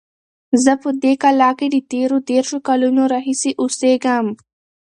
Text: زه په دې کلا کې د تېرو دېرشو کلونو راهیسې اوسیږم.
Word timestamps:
زه 0.63 0.73
په 0.81 0.89
دې 1.03 1.13
کلا 1.23 1.49
کې 1.59 1.67
د 1.71 1.77
تېرو 1.91 2.17
دېرشو 2.29 2.57
کلونو 2.69 3.01
راهیسې 3.13 3.51
اوسیږم. 3.61 4.27